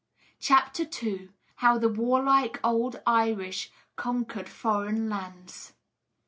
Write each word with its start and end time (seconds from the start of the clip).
CHAPTER 0.39 0.81
II. 1.03 1.29
HOW 1.57 1.77
THE 1.77 1.87
WARLIKE 1.87 2.59
OLD 2.63 3.01
IRISH 3.05 3.71
CONQUERED 3.97 4.49
FOREIGN 4.49 5.09
LANDS. 5.09 5.73